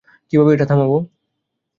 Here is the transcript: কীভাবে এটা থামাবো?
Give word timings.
কীভাবে 0.29 0.51
এটা 0.55 0.65
থামাবো? 0.65 0.97